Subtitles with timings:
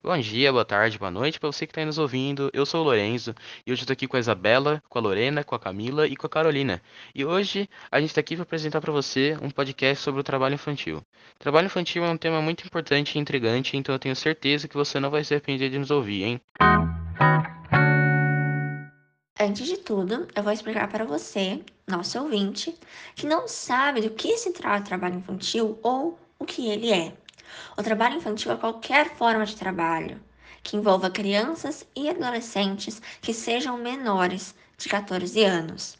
[0.00, 2.48] Bom dia, boa tarde, boa noite para você que está nos ouvindo.
[2.52, 3.34] Eu sou o Lorenzo
[3.66, 6.24] e hoje estou aqui com a Isabela, com a Lorena, com a Camila e com
[6.24, 6.80] a Carolina.
[7.12, 10.54] E hoje a gente está aqui para apresentar para você um podcast sobre o trabalho
[10.54, 11.02] infantil.
[11.36, 15.00] Trabalho infantil é um tema muito importante e intrigante, então eu tenho certeza que você
[15.00, 16.40] não vai se arrepender de nos ouvir, hein?
[19.40, 22.72] Antes de tudo, eu vou explicar para você, nosso ouvinte,
[23.16, 27.12] que não sabe do que se trata o trabalho infantil ou o que ele é.
[27.76, 30.20] O trabalho infantil é qualquer forma de trabalho
[30.62, 35.96] que envolva crianças e adolescentes que sejam menores de 14 anos.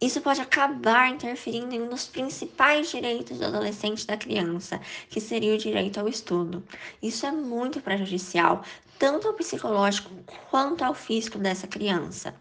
[0.00, 4.80] Isso pode acabar interferindo em um dos principais direitos do adolescente e da criança,
[5.10, 6.64] que seria o direito ao estudo.
[7.02, 8.64] Isso é muito prejudicial,
[8.98, 10.10] tanto ao psicológico
[10.50, 12.34] quanto ao físico dessa criança.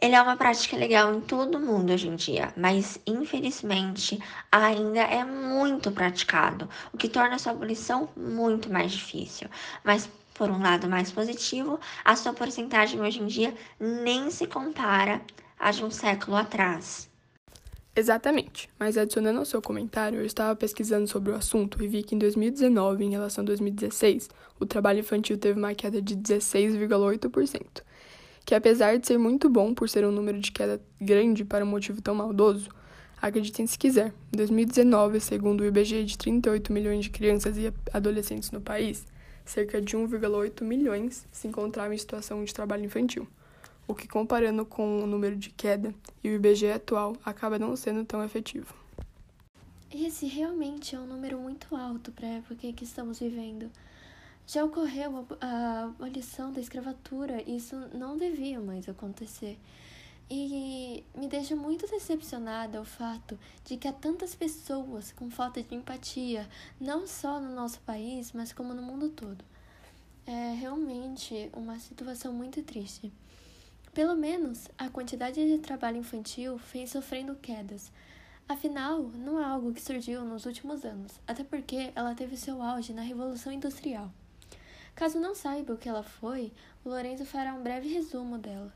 [0.00, 4.20] Ele é uma prática legal em todo mundo hoje em dia, mas infelizmente
[4.50, 9.48] ainda é muito praticado, o que torna sua abolição muito mais difícil.
[9.82, 15.22] Mas por um lado mais positivo, a sua porcentagem hoje em dia nem se compara
[15.58, 17.08] a de um século atrás.
[17.96, 22.16] Exatamente, mas adicionando ao seu comentário, eu estava pesquisando sobre o assunto e vi que
[22.16, 27.84] em 2019, em relação a 2016, o trabalho infantil teve uma queda de 16,8%
[28.44, 31.68] que apesar de ser muito bom por ser um número de queda grande para um
[31.68, 32.68] motivo tão maldoso,
[33.20, 38.50] acreditem se quiser, em 2019, segundo o IBGE de 38 milhões de crianças e adolescentes
[38.50, 39.06] no país,
[39.44, 43.26] cerca de 1,8 milhões se encontravam em situação de trabalho infantil,
[43.88, 48.04] o que comparando com o número de queda e o IBGE atual acaba não sendo
[48.04, 48.74] tão efetivo.
[49.90, 53.70] Esse realmente é um número muito alto para a época em que estamos vivendo.
[54.46, 59.58] Já ocorreu a abolição da escravatura isso não devia mais acontecer.
[60.30, 65.74] E me deixa muito decepcionada o fato de que há tantas pessoas com falta de
[65.74, 66.48] empatia,
[66.80, 69.44] não só no nosso país, mas como no mundo todo.
[70.26, 73.12] É realmente uma situação muito triste.
[73.94, 77.92] Pelo menos a quantidade de trabalho infantil vem sofrendo quedas.
[78.46, 82.92] Afinal, não é algo que surgiu nos últimos anos, até porque ela teve seu auge
[82.92, 84.10] na Revolução Industrial.
[84.94, 86.52] Caso não saiba o que ela foi,
[86.84, 88.72] o Lorenzo fará um breve resumo dela.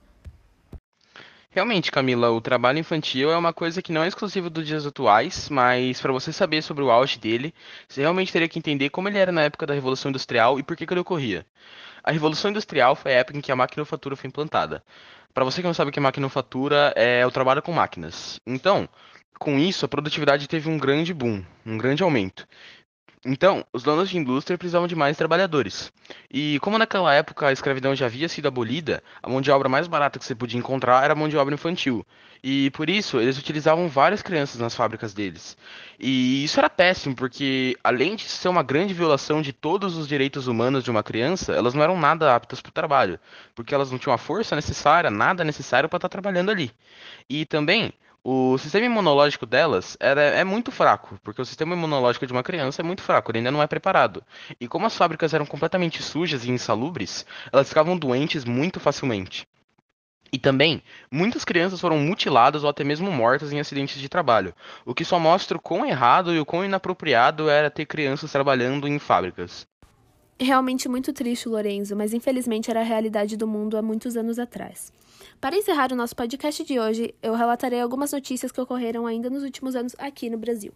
[1.51, 5.49] Realmente, Camila, o trabalho infantil é uma coisa que não é exclusiva dos dias atuais,
[5.49, 7.55] mas para você saber sobre o auge dele,
[7.89, 10.77] você realmente teria que entender como ele era na época da Revolução Industrial e por
[10.77, 11.47] que, que ele ocorria.
[12.03, 14.83] A Revolução Industrial foi a época em que a maquinofatura foi implantada.
[15.33, 18.41] Para você que não sabe o que é maquinofatura, é o trabalho com máquinas.
[18.47, 18.89] Então,
[19.39, 22.47] com isso, a produtividade teve um grande boom, um grande aumento.
[23.25, 25.93] Então, os donos de indústria precisavam de mais trabalhadores.
[26.31, 29.89] E como naquela época a escravidão já havia sido abolida, a mão de obra mais
[29.89, 32.07] barata que você podia encontrar era a mão de obra infantil.
[32.43, 35.57] E por isso, eles utilizavam várias crianças nas fábricas deles.
[35.99, 40.47] E isso era péssimo, porque além de ser uma grande violação de todos os direitos
[40.47, 43.19] humanos de uma criança, elas não eram nada aptas para o trabalho,
[43.55, 46.71] porque elas não tinham a força necessária, nada necessário para estar trabalhando ali.
[47.29, 47.93] E também
[48.25, 52.83] o sistema imunológico delas era, é muito fraco, porque o sistema imunológico de uma criança
[52.83, 54.23] é muito fraco, ele ainda não é preparado.
[54.61, 59.47] E como as fábricas eram completamente sujas e insalubres, elas ficavam doentes muito facilmente.
[60.31, 64.55] E também, muitas crianças foram mutiladas ou até mesmo mortas em acidentes de trabalho,
[64.85, 68.87] o que só mostra o quão errado e o quão inapropriado era ter crianças trabalhando
[68.87, 69.67] em fábricas.
[70.39, 74.93] Realmente muito triste, Lorenzo, mas infelizmente era a realidade do mundo há muitos anos atrás.
[75.41, 79.45] Para encerrar o nosso podcast de hoje, eu relatarei algumas notícias que ocorreram ainda nos
[79.45, 80.73] últimos anos aqui no Brasil.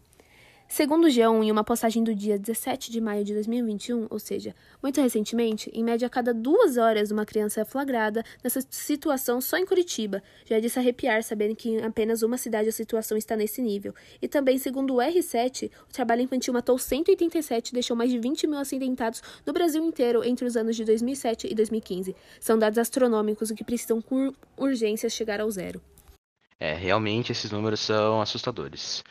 [0.75, 4.57] Segundo o G1, em uma postagem do dia 17 de maio de 2021, ou seja,
[4.83, 9.59] muito recentemente, em média a cada duas horas uma criança é flagrada nessa situação só
[9.59, 10.23] em Curitiba.
[10.47, 13.61] Já é de se arrepiar sabendo que em apenas uma cidade a situação está nesse
[13.61, 13.95] nível.
[14.23, 18.47] E também, segundo o R7, o trabalho infantil matou 187 e deixou mais de 20
[18.47, 22.17] mil acidentados no Brasil inteiro entre os anos de 2007 e 2015.
[22.41, 25.83] São dados astronômicos que precisam, por urgência, chegar ao zero.
[26.63, 29.03] É, realmente esses números são assustadores.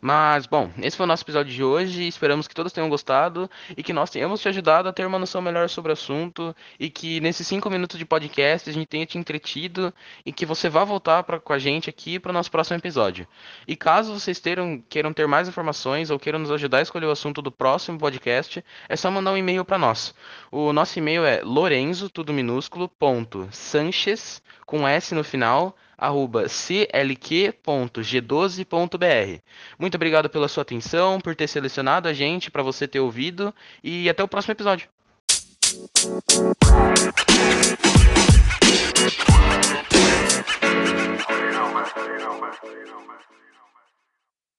[0.00, 2.06] Mas, bom, esse foi o nosso episódio de hoje.
[2.06, 5.42] Esperamos que todos tenham gostado e que nós tenhamos te ajudado a ter uma noção
[5.42, 9.18] melhor sobre o assunto e que nesses cinco minutos de podcast a gente tenha te
[9.18, 9.92] entretido
[10.24, 13.26] e que você vá voltar pra, com a gente aqui para o nosso próximo episódio.
[13.66, 14.40] E caso vocês
[14.88, 18.64] queiram ter mais informações ou queiram nos ajudar a escolher o assunto do próximo podcast,
[18.88, 20.14] é só mandar um e-mail para nós.
[20.48, 24.40] O nosso e-mail é lorenzo, tudo minúsculo, ponto, Sanchez,
[24.70, 29.40] com S no final, arroba clq.g12.br.
[29.76, 33.52] Muito obrigado pela sua atenção, por ter selecionado a gente, para você ter ouvido
[33.82, 34.88] e até o próximo episódio.